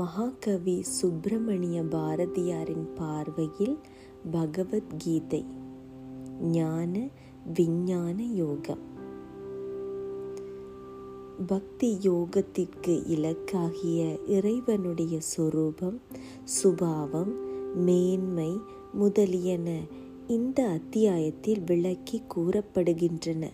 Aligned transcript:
மகாகவி 0.00 0.82
சுப்பிரமணிய 0.82 1.82
பாரதியாரின் 1.82 2.84
பார்வையில் 2.94 3.78
பகவத்கீதை 4.30 5.44
ஞான 6.40 7.08
விஞ்ஞான 7.54 8.22
யோகம். 8.22 8.84
பக்தி 11.46 11.98
யோகத்திற்கு 12.02 12.94
இலக்காகிய 13.16 14.18
இறைவனுடைய 14.26 15.20
சொரூபம் 15.20 16.00
சுபாவம் 16.44 17.34
மேன்மை 17.74 18.58
முதலியன 18.92 19.80
இந்த 20.26 20.68
அத்தியாயத்தில் 20.68 21.62
விளக்கி 21.66 22.22
கூறப்படுகின்றன. 22.34 23.44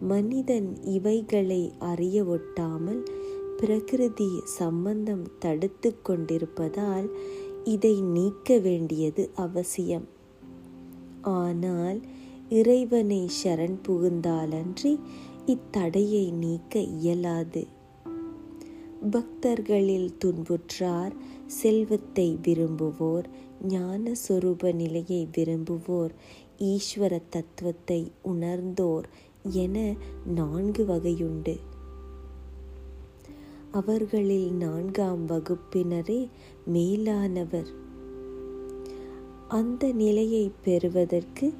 மனிதன் 0.00 0.82
இவைகளை 0.82 1.72
அறிய 1.78 2.24
ஒட்டாமல் 2.24 3.02
பிரகிருதி 3.60 4.28
சம்பந்தம் 4.44 5.24
தடுத்து 5.38 5.90
கொண்டிருப்பதால் 6.02 7.08
இதை 7.64 8.00
நீக்க 8.00 8.58
வேண்டியது 8.58 9.30
அவசியம். 9.34 10.06
ஆனால் 11.22 12.00
இறைவனை 12.48 13.28
சரண் 13.44 13.78
புகுந்தாலன்றி 13.88 14.92
இத்தடையை 15.46 16.32
நீக்க 16.32 16.78
இயலாது. 16.78 17.66
பக்தர்களில் 19.10 20.10
துன்புற்றார் 20.18 21.14
செல்வத்தை 21.46 22.38
விரும்புவோர் 22.42 23.26
ஞான 23.68 24.12
சொரூப 24.28 24.72
நிலையை 24.74 25.28
விரும்புவோர் 25.36 26.14
ஈஸ்வர 26.58 27.20
தத்துவத்தை 27.28 28.00
உணர்ந்தோர் 28.22 29.08
என 29.64 29.94
நான்கு 30.34 30.84
வகையுண்டு. 30.84 31.56
அவர்களில் 33.70 34.52
நான்காம் 34.52 35.28
வகுப்பினரே 35.28 36.28
மேலானவர். 36.64 37.66
அந்த 39.48 39.92
நிலையை 39.92 40.52
பெறுவதற்கு 40.64 41.52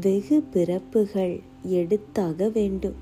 வெகு 0.00 0.42
பிறப்புகள் 0.42 1.40
எடுத்தாக 1.64 2.52
வேண்டும். 2.52 2.94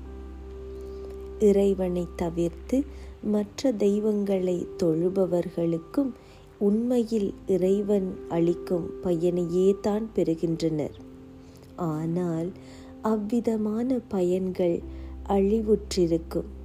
இறைவனை 1.39 2.07
தவிர்த்து 2.15 2.83
மற்ற 3.23 3.71
தெய்வங்களை 3.71 4.67
தொழுபவர்களுக்கும் 4.77 6.11
உண்மையில் 6.59 7.33
இறைவன் 7.47 8.15
அளிக்கும் 8.29 8.89
பயனையே 9.03 9.75
தான் 9.81 10.09
பெறுகின்றனர். 10.15 10.95
ஆனால் 11.75 12.51
அவ்விதமான 13.01 13.99
பயன்கள் 14.07 14.81
அழிவுற்றிருக்கும். 15.27 16.61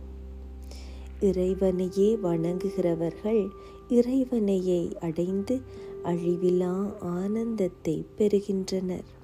இறைவனையே 1.20 2.16
வணங்குகிறவர்கள் 2.16 3.48
இறைவனையை 3.88 4.98
அடைந்து 4.98 5.60
அழிவிலா 6.04 6.98
ஆனந்தத்தை 6.98 8.06
பெறுகின்றனர். 8.16 9.16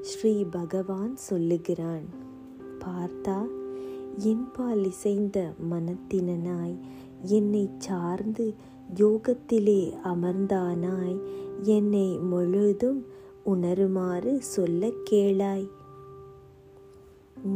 ஸ்ரீ 0.00 0.44
பகவான் 0.44 1.16
சொல்லுகிறான் 1.16 2.04
பார்த்தா 2.78 3.46
என்பால் 4.18 4.84
இசைந்த 4.84 5.52
மனத்தினனாய் 5.70 6.78
என்னை 7.22 7.70
சார்ந்து 7.78 8.54
யோகத்திலே 8.94 9.94
அமர்ந்தானாய். 10.04 11.20
என்னை 11.62 12.18
முழுதும் 12.18 13.06
உணருமாறு 13.46 14.38
சொல்ல 14.38 14.90
கேளாய். 15.10 15.68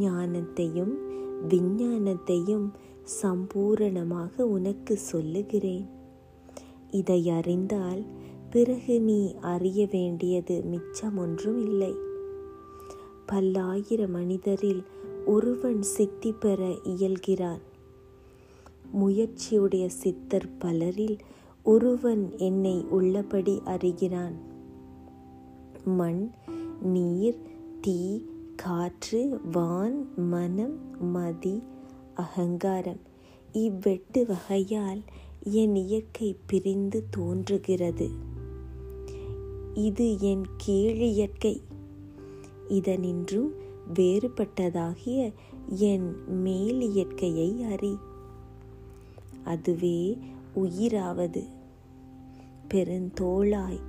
ஞானத்தையும் 0.01 0.95
விஞ்ஞானத்தையும் 1.49 2.71
சம்பூரணமாக 3.23 4.43
உனக்கு 4.43 4.97
சொல்லுகிறேன். 4.97 5.89
இதை 6.91 7.31
அறிந்தால் 7.31 8.05
பிறகு 8.51 9.01
நீ 9.01 9.35
அறிய 9.35 9.89
வேண்டியது 9.91 10.63
மிச்சம் 10.63 11.19
ஒன்றும் 11.19 11.65
இல்லை. 11.65 11.95
பல்லாயிரம் 13.27 14.11
மனிதரில் 14.11 14.83
ஒருவன் 15.27 15.83
சித்தி 15.83 16.33
பெற 16.33 16.75
இயல்கிறான். 16.83 17.69
முயற்சியுடைய 18.99 19.87
சித்தர் 19.87 20.57
பலரில் 20.59 21.19
ஒருவன் 21.63 22.33
என்னை 22.37 22.85
உள்ளபடி 22.91 23.61
அறிகிறான். 23.65 24.35
மண் 25.85 26.31
நீர் 26.83 27.39
தீ 27.81 28.25
காற்று 28.57 29.41
வான் 29.53 30.09
மனம் 30.17 31.03
மதி 31.13 31.63
அகங்காரம் 32.15 33.01
இவ்வெட்டு 33.53 34.27
வகையால் 34.27 35.03
என் 35.51 35.77
இயற்கை 35.77 36.37
பிரிந்து 36.47 37.05
தோன்றுகிறது. 37.11 38.09
இது 39.75 40.21
என் 40.21 40.45
கீழியற்கை 40.67 41.61
இதனின்றும் 42.69 43.51
வேறுபட்டதாகிய 43.95 45.33
என் 45.69 46.15
மேல் 46.27 46.81
இயற்கையை 46.81 47.63
அறி 47.63 47.97
அதுவே 49.45 50.19
உயிராவது. 50.55 51.45
பெருந்தோளாய் 52.69 53.81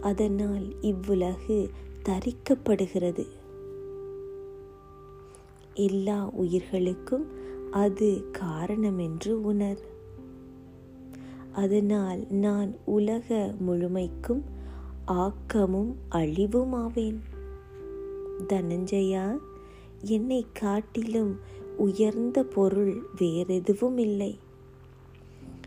அதனால் 0.00 0.80
இவ்வுலகு 0.80 1.70
தரிக்கப்படுகிறது. 2.04 3.26
எல்லா 5.74 6.30
உயிர்களுக்கும் 6.30 7.26
அது 7.70 8.24
காரணமென்று 8.38 9.30
உணர். 9.30 9.90
அதனால் 11.52 12.26
நான் 12.30 12.74
உலக 12.84 13.54
முழுமைக்கும் 13.58 14.44
ஆக்கமும் 15.04 15.96
அழிவுமாவேன். 16.10 17.18
தனஞ்சயா 18.48 19.38
என்னை 20.00 20.46
காட்டிலும் 20.52 21.38
உயர்ந்த 21.76 22.44
பொருள் 22.44 23.02
வேறெதுவும் 23.18 23.98
இல்லை 23.98 24.38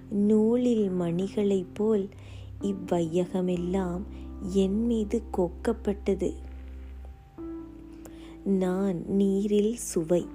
நூலில் 0.10 0.90
மணிகளைப் 0.90 1.76
போல் 1.76 2.10
இவ்வையகமெல்லாம் 2.62 4.02
என் 4.54 4.86
மீது 4.86 5.22
கொக்கப்பட்டது. 5.38 6.34
நான் 8.44 9.04
நீரில் 9.08 9.76
சுவை. 9.76 10.26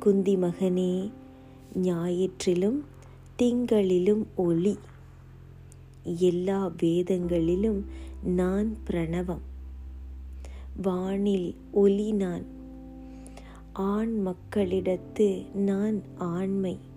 குந்தி 0.00 0.36
மகனே 0.36 1.10
ஞாயிற்றிலும் 1.82 2.80
திங்களிலும் 3.38 4.26
ஒளி. 4.36 4.78
எல்லா 6.04 6.72
வேதங்களிலும் 6.82 7.84
நான் 8.24 8.76
பிரணவம். 8.86 9.40
வானில் 10.82 11.54
ஒலி 11.72 12.12
நான். 12.12 12.44
ஆண் 13.72 14.26
மக்களிடத்து 14.26 15.54
நான் 15.54 16.02
ஆண்மை. 16.18 16.87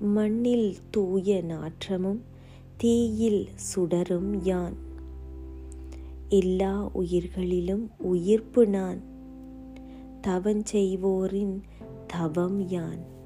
மண்ணில் 0.00 0.76
தூய 0.90 1.42
நாற்றமும் 1.42 2.22
தீயில் 2.76 3.48
சுடரும் 3.54 4.44
யான். 4.44 4.74
எல்லா 6.28 6.90
உயிர்களிலும் 6.92 7.90
உயிர்ப்பு 7.98 8.66
நான். 8.66 9.00
தவஞ்செய்வோரின் 10.26 11.60
தவம் 12.06 12.68
யான். 12.68 13.18